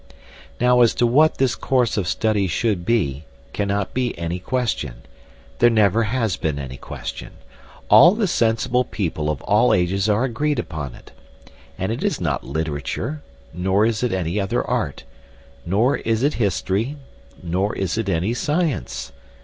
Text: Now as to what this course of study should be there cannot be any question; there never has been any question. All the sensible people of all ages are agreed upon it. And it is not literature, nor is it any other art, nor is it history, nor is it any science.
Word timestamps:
Now 0.59 0.81
as 0.81 0.95
to 0.95 1.05
what 1.05 1.37
this 1.37 1.53
course 1.53 1.95
of 1.95 2.07
study 2.07 2.47
should 2.47 2.87
be 2.87 3.11
there 3.11 3.21
cannot 3.53 3.93
be 3.93 4.17
any 4.17 4.39
question; 4.39 5.03
there 5.59 5.69
never 5.69 6.05
has 6.05 6.37
been 6.37 6.57
any 6.57 6.77
question. 6.77 7.33
All 7.87 8.15
the 8.15 8.25
sensible 8.25 8.83
people 8.83 9.29
of 9.29 9.43
all 9.43 9.75
ages 9.75 10.09
are 10.09 10.23
agreed 10.23 10.57
upon 10.57 10.95
it. 10.95 11.11
And 11.77 11.91
it 11.91 12.03
is 12.03 12.19
not 12.19 12.43
literature, 12.43 13.21
nor 13.53 13.85
is 13.85 14.01
it 14.01 14.11
any 14.11 14.39
other 14.39 14.65
art, 14.65 15.03
nor 15.67 15.97
is 15.97 16.23
it 16.23 16.33
history, 16.41 16.97
nor 17.43 17.75
is 17.75 17.95
it 17.95 18.09
any 18.09 18.33
science. 18.33 19.11